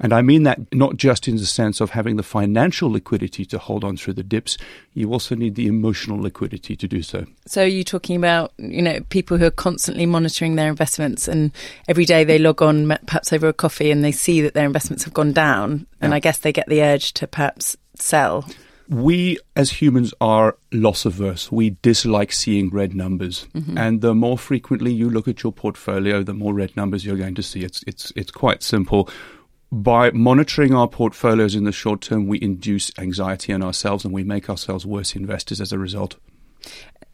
And 0.00 0.12
I 0.12 0.22
mean 0.22 0.42
that 0.42 0.58
not 0.74 0.96
just 0.96 1.28
in 1.28 1.36
the 1.36 1.46
sense 1.46 1.80
of 1.80 1.90
having 1.90 2.16
the 2.16 2.24
financial 2.24 2.90
liquidity 2.90 3.44
to 3.46 3.58
hold 3.58 3.84
on 3.84 3.96
through 3.96 4.14
the 4.14 4.24
dips, 4.24 4.58
you 4.92 5.12
also 5.12 5.36
need 5.36 5.54
the 5.54 5.68
emotional 5.68 6.20
liquidity 6.20 6.74
to 6.74 6.88
do 6.88 7.00
so. 7.00 7.26
So 7.46 7.62
are 7.62 7.66
you 7.66 7.84
talking 7.84 8.16
about, 8.16 8.52
you 8.58 8.82
know, 8.82 8.98
people 9.10 9.38
who 9.38 9.44
are 9.44 9.52
constantly 9.52 10.04
monitoring 10.04 10.56
their 10.56 10.68
investments 10.68 11.28
and 11.28 11.52
every 11.86 12.04
day 12.04 12.24
they 12.24 12.40
log 12.40 12.60
on 12.60 12.88
perhaps 13.06 13.32
over 13.32 13.46
a 13.46 13.52
coffee 13.52 13.92
and 13.92 14.02
they 14.02 14.10
see 14.10 14.40
that 14.40 14.54
their 14.54 14.66
investments 14.66 15.04
have 15.04 15.14
gone 15.14 15.32
down 15.32 15.86
and 16.00 16.10
yeah. 16.10 16.16
I 16.16 16.18
guess 16.18 16.38
they 16.38 16.52
get 16.52 16.68
the 16.68 16.82
urge 16.82 17.12
to 17.14 17.28
perhaps 17.28 17.76
sell 17.94 18.44
We 18.88 19.38
as 19.56 19.70
humans 19.70 20.12
are 20.20 20.56
loss 20.72 21.06
averse. 21.06 21.50
We 21.50 21.70
dislike 21.82 22.32
seeing 22.32 22.70
red 22.70 22.94
numbers. 22.94 23.46
Mm-hmm. 23.54 23.78
And 23.78 24.00
the 24.00 24.14
more 24.14 24.36
frequently 24.36 24.92
you 24.92 25.08
look 25.08 25.26
at 25.28 25.42
your 25.42 25.52
portfolio, 25.52 26.22
the 26.22 26.34
more 26.34 26.52
red 26.52 26.76
numbers 26.76 27.04
you're 27.04 27.16
going 27.16 27.34
to 27.36 27.42
see. 27.42 27.64
It's, 27.64 27.82
it's, 27.86 28.12
it's 28.14 28.30
quite 28.30 28.62
simple. 28.62 29.08
By 29.72 30.10
monitoring 30.10 30.74
our 30.74 30.86
portfolios 30.86 31.54
in 31.54 31.64
the 31.64 31.72
short 31.72 32.02
term, 32.02 32.26
we 32.26 32.38
induce 32.40 32.92
anxiety 32.98 33.52
in 33.52 33.62
ourselves 33.62 34.04
and 34.04 34.12
we 34.12 34.22
make 34.22 34.50
ourselves 34.50 34.86
worse 34.86 35.16
investors 35.16 35.60
as 35.60 35.72
a 35.72 35.78
result. 35.78 36.16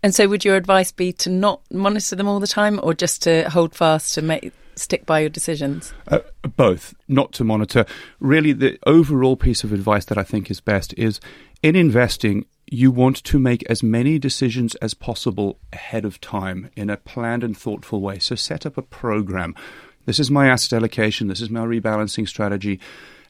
And 0.02 0.14
so, 0.14 0.28
would 0.28 0.44
your 0.44 0.56
advice 0.56 0.92
be 0.92 1.12
to 1.14 1.30
not 1.30 1.60
monitor 1.70 2.16
them 2.16 2.26
all 2.26 2.40
the 2.40 2.46
time, 2.46 2.80
or 2.82 2.94
just 2.94 3.22
to 3.22 3.48
hold 3.50 3.74
fast 3.74 4.14
to 4.14 4.22
make 4.22 4.52
stick 4.76 5.06
by 5.06 5.20
your 5.20 5.28
decisions? 5.28 5.92
Uh, 6.08 6.20
both, 6.56 6.94
not 7.08 7.32
to 7.32 7.44
monitor. 7.44 7.84
Really, 8.18 8.52
the 8.52 8.78
overall 8.86 9.36
piece 9.36 9.64
of 9.64 9.72
advice 9.72 10.04
that 10.06 10.18
I 10.18 10.22
think 10.22 10.50
is 10.50 10.60
best 10.60 10.94
is 10.96 11.20
in 11.62 11.76
investing, 11.76 12.46
you 12.66 12.90
want 12.90 13.22
to 13.24 13.38
make 13.38 13.64
as 13.68 13.82
many 13.82 14.18
decisions 14.18 14.74
as 14.76 14.94
possible 14.94 15.58
ahead 15.72 16.04
of 16.04 16.20
time 16.20 16.70
in 16.76 16.88
a 16.88 16.96
planned 16.96 17.44
and 17.44 17.56
thoughtful 17.56 18.00
way. 18.00 18.18
So 18.18 18.34
set 18.34 18.64
up 18.64 18.78
a 18.78 18.82
program. 18.82 19.54
This 20.06 20.20
is 20.20 20.30
my 20.30 20.48
asset 20.48 20.76
allocation, 20.76 21.28
this 21.28 21.40
is 21.40 21.50
my 21.50 21.64
rebalancing 21.64 22.26
strategy. 22.26 22.80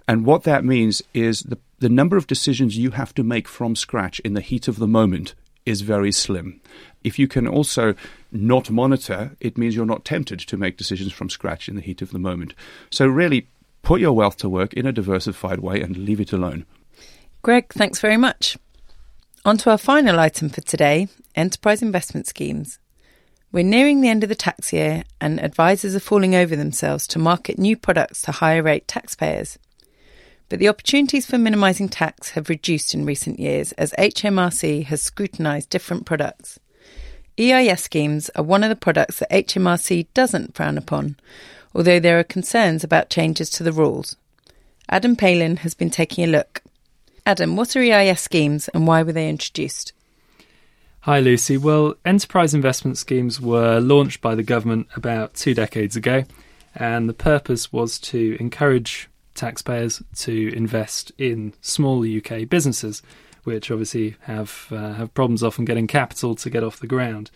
And 0.07 0.25
what 0.25 0.45
that 0.45 0.65
means 0.65 1.03
is 1.15 1.41
the, 1.41 1.59
the 1.79 1.89
number 1.89 2.17
of 2.17 2.27
decisions 2.27 2.77
you 2.77 2.91
have 2.93 3.15
to 3.15 3.23
make 3.23 3.49
from 3.49 3.77
scratch 3.77 4.21
in 4.21 4.35
the 4.35 4.41
heat 4.41 4.69
of 4.69 4.79
the 4.79 4.87
moment 4.87 5.35
is 5.67 5.81
very 5.83 6.13
slim. 6.13 6.61
If 7.03 7.19
you 7.19 7.29
can 7.29 7.47
also 7.47 7.95
not 8.31 8.71
monitor, 8.71 9.37
it 9.41 9.57
means 9.57 9.75
you're 9.75 9.87
not 9.87 10.05
tempted 10.05 10.41
to 10.41 10.57
make 10.57 10.77
decisions 10.77 11.13
from 11.13 11.31
scratch 11.31 11.69
in 11.69 11.77
the 11.77 11.83
heat 11.83 12.03
of 12.03 12.11
the 12.11 12.19
moment. 12.19 12.55
So, 12.91 13.07
really, 13.07 13.49
put 13.83 14.01
your 14.01 14.13
wealth 14.13 14.37
to 14.39 14.49
work 14.49 14.75
in 14.75 14.87
a 14.87 14.93
diversified 14.93 15.61
way 15.61 15.81
and 15.81 15.97
leave 15.97 16.21
it 16.21 16.33
alone. 16.33 16.67
Greg, 17.43 17.73
thanks 17.73 18.01
very 18.01 18.17
much. 18.17 18.59
On 19.45 19.57
to 19.59 19.71
our 19.71 19.79
final 19.79 20.21
item 20.21 20.51
for 20.51 20.61
today 20.61 21.09
enterprise 21.35 21.81
investment 21.81 22.27
schemes. 22.27 22.79
We're 23.53 23.65
nearing 23.65 24.01
the 24.01 24.09
end 24.09 24.23
of 24.23 24.29
the 24.29 24.35
tax 24.37 24.73
year, 24.73 25.03
and 25.21 25.43
advisors 25.43 25.97
are 25.97 26.01
falling 26.01 26.35
over 26.35 26.55
themselves 26.55 27.07
to 27.09 27.19
market 27.19 27.59
new 27.59 27.77
products 27.77 28.23
to 28.23 28.33
higher 28.33 28.63
rate 28.63 28.87
taxpayers. 28.87 29.59
But 30.51 30.59
the 30.59 30.69
opportunities 30.69 31.27
for 31.27 31.39
minimising 31.39 31.89
tax 31.89 32.31
have 32.31 32.49
reduced 32.49 32.93
in 32.93 33.07
recent 33.07 33.39
years 33.39 33.71
as 33.73 33.95
HMRC 33.97 34.85
has 34.87 35.01
scrutinised 35.01 35.71
different 35.71 36.05
products. 36.05 36.59
EIS 37.39 37.85
schemes 37.85 38.31
are 38.35 38.43
one 38.43 38.65
of 38.65 38.69
the 38.69 38.77
products 38.77 39.21
that 39.21 39.31
HMRC 39.31 40.09
doesn't 40.13 40.57
frown 40.57 40.77
upon, 40.77 41.17
although 41.73 42.01
there 42.01 42.19
are 42.19 42.25
concerns 42.25 42.83
about 42.83 43.11
changes 43.11 43.49
to 43.51 43.63
the 43.63 43.73
rules. 43.73 44.17
Adam 44.89 45.15
Palin 45.15 45.59
has 45.59 45.73
been 45.75 45.89
taking 45.89 46.25
a 46.25 46.27
look. 46.27 46.63
Adam, 47.25 47.55
what 47.55 47.77
are 47.77 47.81
EIS 47.81 48.21
schemes 48.21 48.67
and 48.75 48.89
why 48.89 49.05
were 49.05 49.13
they 49.13 49.29
introduced? 49.29 49.93
Hi, 51.03 51.21
Lucy. 51.21 51.59
Well, 51.59 51.95
enterprise 52.05 52.55
investment 52.55 52.99
schemes 52.99 53.41
were 53.41 53.79
launched 53.79 54.21
by 54.21 54.35
the 54.35 54.43
government 54.43 54.89
about 54.97 55.35
two 55.35 55.55
decades 55.55 55.95
ago, 55.95 56.25
and 56.75 57.09
the 57.09 57.15
purpose 57.15 57.73
was 57.73 58.01
to 58.01 58.37
encourage 58.41 59.10
taxpayers 59.35 60.03
to 60.17 60.53
invest 60.55 61.13
in 61.19 61.55
small 61.61 62.05
UK 62.05 62.49
businesses 62.49 63.03
which 63.45 63.71
obviously 63.71 64.17
have 64.23 64.67
uh, 64.71 64.95
have 64.95 65.15
problems 65.15 65.43
often 65.43 65.65
getting 65.65 65.87
capital 65.87 66.35
to 66.35 66.51
get 66.51 66.65
off 66.65 66.81
the 66.81 66.87
ground. 66.87 67.31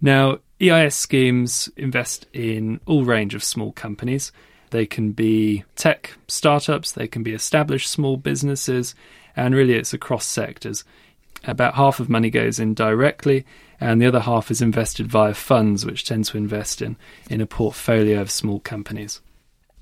Now, 0.00 0.38
EIS 0.60 0.94
schemes 0.94 1.68
invest 1.76 2.26
in 2.32 2.80
all 2.86 3.04
range 3.04 3.34
of 3.34 3.44
small 3.44 3.72
companies. 3.72 4.32
They 4.70 4.86
can 4.86 5.12
be 5.12 5.64
tech 5.76 6.14
startups, 6.26 6.92
they 6.92 7.06
can 7.06 7.22
be 7.22 7.32
established 7.32 7.90
small 7.90 8.16
businesses, 8.16 8.94
and 9.36 9.54
really 9.54 9.74
it's 9.74 9.94
across 9.94 10.26
sectors. 10.26 10.82
About 11.44 11.74
half 11.74 12.00
of 12.00 12.08
money 12.08 12.30
goes 12.30 12.58
in 12.58 12.74
directly, 12.74 13.46
and 13.80 14.02
the 14.02 14.06
other 14.06 14.20
half 14.20 14.50
is 14.50 14.60
invested 14.60 15.06
via 15.06 15.34
funds, 15.34 15.86
which 15.86 16.04
tend 16.04 16.24
to 16.26 16.36
invest 16.36 16.82
in, 16.82 16.96
in 17.30 17.40
a 17.40 17.46
portfolio 17.46 18.20
of 18.20 18.30
small 18.30 18.58
companies. 18.60 19.20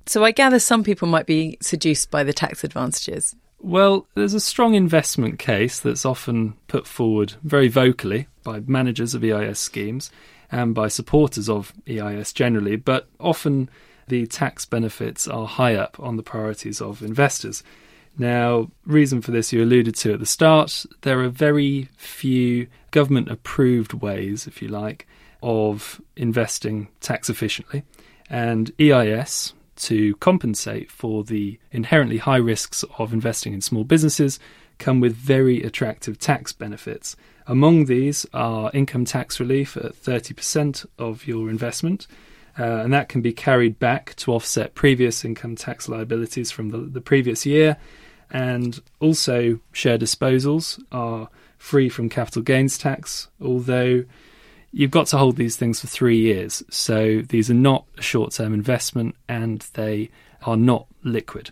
So 0.07 0.25
I 0.25 0.31
gather 0.31 0.59
some 0.59 0.85
people 0.85 1.09
might 1.09 1.27
be 1.27 1.57
seduced 1.61 2.11
by 2.11 2.25
the 2.25 2.33
tax 2.33 2.65
advantages. 2.65 3.35
Well, 3.61 4.07
there's 4.15 4.35
a 4.35 4.41
strong 4.41 4.75
investment 4.75 5.39
case 5.39 5.81
that's 5.81 6.05
often 6.05 6.55
put 6.69 6.87
forward 6.87 7.35
very 7.43 7.69
vocally 7.69 8.29
by 8.43 8.61
managers 8.61 9.15
of 9.15 9.25
EIS 9.25 9.59
schemes 9.59 10.11
and 10.53 10.75
by 10.75 10.89
supporters 10.89 11.49
of 11.49 11.73
EIS 11.89 12.35
generally, 12.35 12.77
but 12.77 13.09
often 13.19 13.71
the 14.09 14.27
tax 14.27 14.67
benefits 14.67 15.27
are 15.27 15.47
high 15.47 15.75
up 15.75 15.99
on 15.99 16.17
the 16.17 16.23
priorities 16.23 16.83
of 16.83 17.03
investors. 17.03 17.63
Now, 18.19 18.71
reason 18.85 19.23
for 19.23 19.31
this 19.31 19.53
you 19.53 19.63
alluded 19.63 19.95
to 19.97 20.13
at 20.13 20.21
the 20.21 20.27
start, 20.27 20.85
there 21.01 21.21
are 21.21 21.29
very 21.29 21.89
few 21.97 22.67
government 22.91 23.31
approved 23.31 23.95
ways, 23.95 24.47
if 24.47 24.61
you 24.61 24.69
like, 24.69 25.07
of 25.43 26.01
investing 26.17 26.89
tax 27.01 27.31
efficiently. 27.31 27.83
And 28.29 28.71
EIS, 28.79 29.55
to 29.77 30.15
compensate 30.17 30.91
for 30.91 31.25
the 31.25 31.59
inherently 31.73 32.19
high 32.19 32.37
risks 32.37 32.85
of 32.99 33.13
investing 33.13 33.53
in 33.53 33.61
small 33.61 33.85
businesses 33.85 34.39
come 34.79 35.01
with 35.01 35.15
very 35.15 35.63
attractive 35.63 36.19
tax 36.19 36.53
benefits. 36.53 37.17
Among 37.47 37.85
these 37.85 38.27
are 38.33 38.71
income 38.73 39.05
tax 39.05 39.39
relief 39.39 39.77
at 39.77 39.95
30% 39.95 40.87
of 40.99 41.27
your 41.27 41.51
investment, 41.51 42.07
uh, 42.59 42.63
and 42.63 42.93
that 42.93 43.09
can 43.09 43.21
be 43.21 43.33
carried 43.33 43.79
back 43.79 44.15
to 44.17 44.33
offset 44.33 44.75
previous 44.75 45.25
income 45.25 45.57
tax 45.57 45.89
liabilities 45.89 46.51
from 46.51 46.71
the, 46.71 46.79
the 46.79 47.01
previous 47.01 47.45
year. 47.45 47.77
And 48.31 48.81
also, 49.01 49.61
share 49.73 49.99
disposals 49.99 50.83
are 50.91 51.29
free 51.59 51.89
from 51.89 52.09
capital 52.09 52.43
gains 52.43 52.79
tax, 52.79 53.29
although 53.41 54.05
you've 54.75 54.91
got 54.91 55.07
to 55.07 55.17
hold 55.17 55.37
these 55.37 55.57
things 55.57 55.81
for 55.81 55.87
three 55.87 56.19
years. 56.19 56.63
So 56.69 57.23
these 57.23 57.49
are 57.49 57.55
not 57.55 57.87
a 57.97 58.03
short 58.03 58.33
term 58.33 58.53
investment 58.53 59.15
and 59.29 59.61
they 59.75 60.11
are 60.43 60.57
not 60.57 60.87
liquid. 61.05 61.51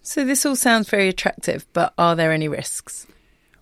So 0.00 0.24
this 0.24 0.46
all 0.46 0.56
sounds 0.56 0.88
very 0.88 1.08
attractive, 1.08 1.66
but 1.72 1.92
are 1.98 2.16
there 2.16 2.32
any 2.32 2.48
risks? 2.48 3.06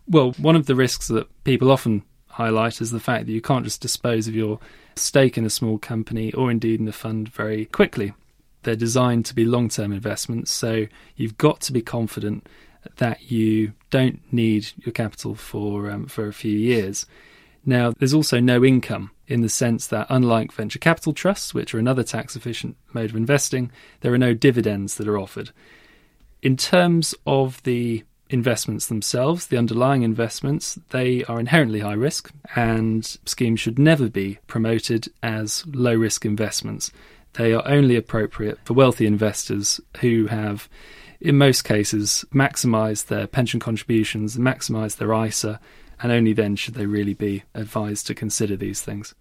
Well, 0.06 0.32
one 0.32 0.54
of 0.54 0.66
the 0.66 0.76
risks 0.76 1.08
that 1.08 1.26
people 1.44 1.70
often 1.70 2.02
highlight 2.28 2.80
is 2.80 2.90
the 2.90 3.00
fact 3.00 3.26
that 3.26 3.32
you 3.32 3.40
can't 3.40 3.64
just 3.64 3.80
dispose 3.80 4.28
of 4.28 4.34
your 4.34 4.60
stake 4.96 5.38
in 5.38 5.44
a 5.44 5.50
small 5.50 5.78
company 5.78 6.32
or 6.32 6.50
indeed 6.50 6.78
in 6.78 6.88
a 6.88 6.92
fund 6.92 7.28
very 7.28 7.64
quickly. 7.64 8.12
They're 8.62 8.76
designed 8.76 9.24
to 9.26 9.34
be 9.34 9.44
long 9.44 9.68
term 9.68 9.92
investments, 9.92 10.50
so 10.50 10.86
you've 11.16 11.38
got 11.38 11.60
to 11.62 11.72
be 11.72 11.80
confident 11.80 12.46
that 12.96 13.30
you 13.30 13.72
don't 13.90 14.20
need 14.32 14.68
your 14.78 14.92
capital 14.92 15.34
for 15.34 15.90
um, 15.90 16.06
for 16.06 16.26
a 16.26 16.32
few 16.32 16.56
years. 16.56 17.06
Now, 17.68 17.92
there's 17.98 18.14
also 18.14 18.40
no 18.40 18.64
income 18.64 19.10
in 19.26 19.42
the 19.42 19.50
sense 19.50 19.88
that, 19.88 20.06
unlike 20.08 20.52
venture 20.52 20.78
capital 20.78 21.12
trusts, 21.12 21.52
which 21.52 21.74
are 21.74 21.78
another 21.78 22.02
tax 22.02 22.34
efficient 22.34 22.78
mode 22.94 23.10
of 23.10 23.16
investing, 23.16 23.70
there 24.00 24.14
are 24.14 24.18
no 24.18 24.32
dividends 24.32 24.94
that 24.94 25.06
are 25.06 25.18
offered. 25.18 25.50
In 26.40 26.56
terms 26.56 27.14
of 27.26 27.62
the 27.64 28.04
investments 28.30 28.86
themselves, 28.86 29.48
the 29.48 29.58
underlying 29.58 30.02
investments, 30.02 30.78
they 30.92 31.24
are 31.24 31.38
inherently 31.38 31.80
high 31.80 31.92
risk, 31.92 32.32
and 32.56 33.04
schemes 33.26 33.60
should 33.60 33.78
never 33.78 34.08
be 34.08 34.38
promoted 34.46 35.10
as 35.22 35.62
low 35.66 35.94
risk 35.94 36.24
investments. 36.24 36.90
They 37.34 37.52
are 37.52 37.68
only 37.68 37.96
appropriate 37.96 38.60
for 38.64 38.72
wealthy 38.72 39.04
investors 39.04 39.78
who 40.00 40.28
have, 40.28 40.70
in 41.20 41.36
most 41.36 41.64
cases, 41.64 42.24
maximised 42.32 43.08
their 43.08 43.26
pension 43.26 43.60
contributions, 43.60 44.38
maximised 44.38 44.96
their 44.96 45.12
ISA, 45.12 45.60
and 46.02 46.12
only 46.12 46.32
then 46.32 46.56
should 46.56 46.74
they 46.74 46.86
really 46.86 47.14
be 47.14 47.44
advised 47.54 48.06
to 48.06 48.14
consider 48.14 48.56
these 48.56 48.82
things. 48.82 49.14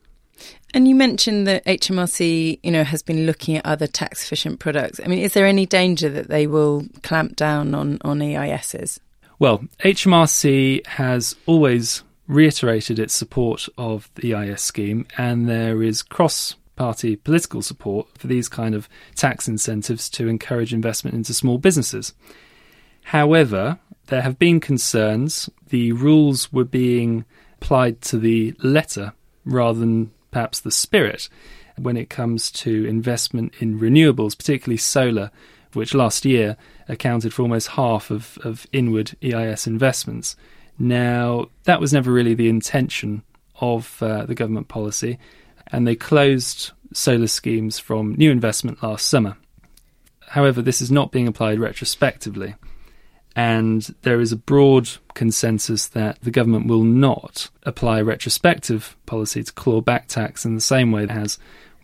And 0.74 0.88
you 0.88 0.96
mentioned 0.96 1.48
that 1.48 1.66
HMRC, 1.66 2.60
you 2.62 2.72
know, 2.72 2.84
has 2.84 3.02
been 3.02 3.26
looking 3.26 3.58
at 3.58 3.66
other 3.66 3.88
tax 3.88 4.24
efficient 4.24 4.60
products. 4.60 5.00
I 5.04 5.08
mean, 5.08 5.20
is 5.20 5.34
there 5.34 5.48
any 5.48 5.66
danger 5.66 6.10
that 6.10 6.28
they 6.28 6.46
will 6.46 6.86
clamp 7.04 7.36
down 7.36 7.74
on 7.74 7.98
on 8.02 8.20
EISs? 8.20 9.00
Well, 9.40 9.64
HMRC 9.80 10.86
has 10.88 11.36
always 11.46 12.04
reiterated 12.28 13.00
its 13.00 13.14
support 13.14 13.68
of 13.78 14.10
the 14.16 14.34
EIS 14.34 14.62
scheme, 14.62 15.08
and 15.18 15.48
there 15.48 15.82
is 15.82 16.04
cross 16.04 16.56
party 16.76 17.16
political 17.16 17.62
support 17.62 18.08
for 18.18 18.28
these 18.28 18.48
kind 18.48 18.76
of 18.76 18.88
tax 19.16 19.48
incentives 19.48 20.10
to 20.10 20.28
encourage 20.28 20.74
investment 20.74 21.16
into 21.16 21.34
small 21.34 21.58
businesses. 21.58 22.14
However, 23.08 23.80
there 24.08 24.22
have 24.22 24.38
been 24.38 24.60
concerns 24.60 25.50
the 25.70 25.94
rules 25.94 26.52
were 26.52 26.66
being 26.66 27.24
applied 27.54 28.02
to 28.02 28.18
the 28.18 28.54
letter 28.62 29.14
rather 29.46 29.80
than 29.80 30.12
perhaps 30.32 30.60
the 30.60 30.72
spirit 30.72 31.30
when 31.78 31.96
it 31.96 32.10
comes 32.10 32.52
to 32.52 32.86
investment 32.86 33.54
in 33.60 33.80
renewables, 33.80 34.38
particularly 34.38 34.76
solar, 34.76 35.32
which 35.72 35.94
last 35.94 36.26
year 36.26 36.58
accounted 36.90 37.34
for 37.34 37.44
almost 37.44 37.70
half 37.70 38.12
of, 38.12 38.38
of 38.44 38.68
inward 38.74 39.16
EIS 39.24 39.68
investments. 39.68 40.36
Now, 40.78 41.46
that 41.64 41.80
was 41.80 41.94
never 41.94 42.12
really 42.12 42.34
the 42.34 42.50
intention 42.50 43.24
of 43.62 44.04
uh, 44.04 44.26
the 44.26 44.36
government 44.36 44.68
policy, 44.68 45.18
and 45.68 45.88
they 45.88 45.96
closed 45.96 46.72
solar 46.92 47.28
schemes 47.28 47.80
from 47.80 48.16
new 48.16 48.32
investment 48.32 48.84
last 48.84 49.08
summer. 49.08 49.38
However, 50.32 50.62
this 50.62 50.82
is 50.82 50.92
not 50.92 51.14
being 51.14 51.30
applied 51.30 51.62
retrospectively 51.62 52.56
And 53.38 53.84
there 54.02 54.20
is 54.20 54.32
a 54.32 54.36
broad 54.36 54.90
consensus 55.14 55.90
that 55.90 56.20
the 56.22 56.32
government 56.32 56.66
will 56.66 56.84
not 56.84 57.52
apply 57.64 58.02
retrospective 58.02 58.98
policy 59.06 59.44
to 59.44 59.54
claw 59.54 59.80
back 59.80 60.08
tax 60.08 60.44
in 60.44 60.56
the 60.56 60.60
same 60.60 60.92
way 60.92 61.04
it 61.04 61.12
has 61.12 61.38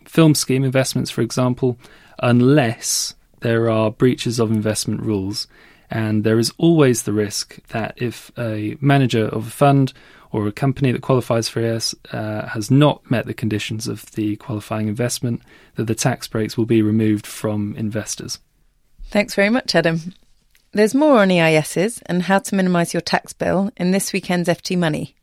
film 0.04 0.34
scheme 0.34 0.64
investments, 0.64 1.12
for 1.12 1.22
example, 1.22 1.78
unless 2.18 3.14
there 3.38 3.70
are 3.70 3.92
breaches 3.92 4.40
of 4.40 4.50
investment 4.50 5.00
rules. 5.02 5.46
And 5.92 6.24
there 6.24 6.40
is 6.40 6.52
always 6.58 7.04
the 7.04 7.12
risk 7.12 7.64
that 7.68 7.94
if 7.98 8.32
a 8.36 8.76
manager 8.80 9.26
of 9.26 9.46
a 9.46 9.50
fund 9.50 9.92
or 10.32 10.48
a 10.48 10.52
company 10.52 10.90
that 10.90 11.02
qualifies 11.02 11.48
for 11.48 11.60
EIS 11.60 11.94
uh, 12.10 12.48
has 12.48 12.68
not 12.68 13.08
met 13.08 13.26
the 13.26 13.34
conditions 13.34 13.86
of 13.86 14.10
the 14.12 14.34
qualifying 14.36 14.88
investment, 14.88 15.40
that 15.76 15.84
the 15.84 15.94
tax 15.94 16.26
breaks 16.26 16.58
will 16.58 16.66
be 16.66 16.82
removed 16.82 17.28
from 17.28 17.76
investors. 17.76 18.40
Thanks 19.04 19.36
very 19.36 19.50
much, 19.50 19.76
Adam. 19.76 20.14
There's 20.76 20.92
more 20.92 21.20
on 21.20 21.28
EISs 21.28 22.02
and 22.06 22.22
how 22.22 22.40
to 22.40 22.54
minimise 22.56 22.92
your 22.92 23.00
tax 23.00 23.32
bill 23.32 23.70
in 23.76 23.92
this 23.92 24.12
weekend's 24.12 24.48
FT 24.48 24.76
Money. 24.76 25.14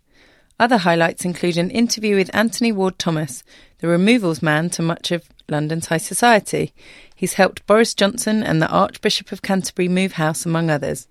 Other 0.57 0.77
highlights 0.77 1.25
include 1.25 1.57
an 1.57 1.69
interview 1.69 2.15
with 2.15 2.33
Anthony 2.33 2.71
Ward 2.71 2.97
Thomas, 2.97 3.43
the 3.79 3.89
removals 3.89 4.41
man 4.41 4.69
to 4.69 4.81
much 4.81 5.11
of 5.11 5.27
London's 5.49 5.87
high 5.87 5.97
society. 5.97 6.73
He's 7.13 7.33
helped 7.33 7.67
Boris 7.67 7.93
Johnson 7.93 8.43
and 8.43 8.61
the 8.61 8.69
Archbishop 8.69 9.33
of 9.33 9.41
Canterbury 9.41 9.89
move 9.89 10.13
house, 10.13 10.45
among 10.45 10.69
others. 10.69 11.09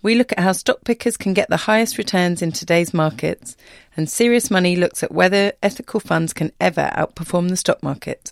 We 0.00 0.14
look 0.14 0.30
at 0.30 0.38
how 0.38 0.52
stock 0.52 0.84
pickers 0.84 1.16
can 1.16 1.34
get 1.34 1.48
the 1.48 1.56
highest 1.56 1.98
returns 1.98 2.40
in 2.40 2.52
today's 2.52 2.94
markets, 2.94 3.56
and 3.96 4.08
Serious 4.08 4.48
Money 4.48 4.76
looks 4.76 5.02
at 5.02 5.10
whether 5.10 5.54
ethical 5.60 5.98
funds 5.98 6.32
can 6.32 6.52
ever 6.60 6.92
outperform 6.94 7.48
the 7.48 7.56
stock 7.56 7.82
market. 7.82 8.30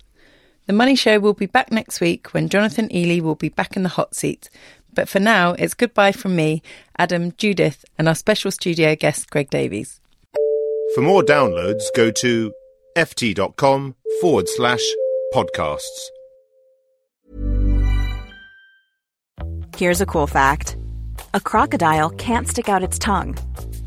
The 0.70 0.76
Money 0.76 0.94
Show 0.94 1.18
will 1.18 1.34
be 1.34 1.46
back 1.46 1.72
next 1.72 2.00
week 2.00 2.28
when 2.32 2.48
Jonathan 2.48 2.88
Eley 2.92 3.20
will 3.20 3.34
be 3.34 3.48
back 3.48 3.76
in 3.76 3.82
the 3.82 3.88
hot 3.88 4.14
seat. 4.14 4.48
But 4.94 5.08
for 5.08 5.20
now, 5.20 5.52
it's 5.52 5.74
goodbye 5.74 6.12
from 6.12 6.36
me, 6.36 6.62
Adam, 6.98 7.32
Judith, 7.36 7.84
and 7.98 8.08
our 8.08 8.14
special 8.14 8.50
studio 8.50 8.94
guest, 8.96 9.30
Greg 9.30 9.50
Davies. 9.50 10.00
For 10.94 11.02
more 11.02 11.22
downloads, 11.22 11.84
go 11.94 12.10
to 12.10 12.52
ft.com 12.96 13.94
forward 14.20 14.48
slash 14.48 14.82
podcasts. 15.32 16.10
Here's 19.76 20.00
a 20.00 20.06
cool 20.06 20.26
fact 20.26 20.76
a 21.32 21.40
crocodile 21.40 22.10
can't 22.10 22.48
stick 22.48 22.68
out 22.68 22.82
its 22.82 22.98
tongue. 22.98 23.36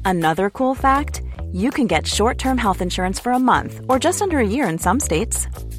Another 0.05 0.49
cool 0.49 0.75
fact 0.75 1.21
you 1.51 1.69
can 1.71 1.87
get 1.87 2.07
short 2.07 2.37
term 2.37 2.57
health 2.57 2.81
insurance 2.81 3.19
for 3.19 3.31
a 3.31 3.39
month 3.39 3.81
or 3.89 3.99
just 3.99 4.21
under 4.21 4.39
a 4.39 4.47
year 4.47 4.67
in 4.67 4.79
some 4.79 4.99
states. 4.99 5.47